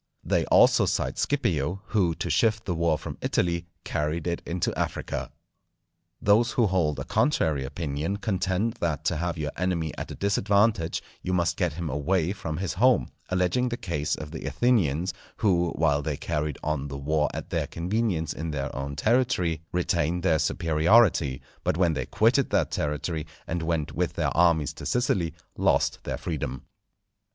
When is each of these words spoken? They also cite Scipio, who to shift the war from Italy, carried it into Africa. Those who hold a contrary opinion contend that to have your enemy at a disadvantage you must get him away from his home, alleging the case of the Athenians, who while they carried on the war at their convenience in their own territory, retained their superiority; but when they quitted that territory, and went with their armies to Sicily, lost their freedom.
They 0.23 0.45
also 0.45 0.87
cite 0.87 1.19
Scipio, 1.19 1.83
who 1.89 2.15
to 2.15 2.29
shift 2.31 2.65
the 2.65 2.73
war 2.73 2.97
from 2.97 3.19
Italy, 3.21 3.67
carried 3.83 4.25
it 4.25 4.41
into 4.47 4.73
Africa. 4.75 5.29
Those 6.19 6.53
who 6.53 6.65
hold 6.65 6.97
a 6.97 7.03
contrary 7.03 7.63
opinion 7.63 8.17
contend 8.17 8.77
that 8.81 9.05
to 9.05 9.17
have 9.17 9.37
your 9.37 9.51
enemy 9.57 9.93
at 9.99 10.09
a 10.09 10.15
disadvantage 10.15 11.03
you 11.21 11.33
must 11.33 11.55
get 11.55 11.73
him 11.73 11.87
away 11.87 12.33
from 12.33 12.57
his 12.57 12.73
home, 12.73 13.09
alleging 13.29 13.69
the 13.69 13.77
case 13.77 14.15
of 14.15 14.31
the 14.31 14.45
Athenians, 14.47 15.13
who 15.37 15.69
while 15.73 16.01
they 16.01 16.17
carried 16.17 16.57
on 16.63 16.87
the 16.87 16.97
war 16.97 17.29
at 17.31 17.51
their 17.51 17.67
convenience 17.67 18.33
in 18.33 18.49
their 18.49 18.75
own 18.75 18.95
territory, 18.95 19.61
retained 19.71 20.23
their 20.23 20.39
superiority; 20.39 21.43
but 21.63 21.77
when 21.77 21.93
they 21.93 22.07
quitted 22.07 22.49
that 22.49 22.71
territory, 22.71 23.27
and 23.45 23.61
went 23.61 23.91
with 23.93 24.13
their 24.13 24.35
armies 24.35 24.73
to 24.73 24.83
Sicily, 24.83 25.31
lost 25.55 25.99
their 26.05 26.17
freedom. 26.17 26.63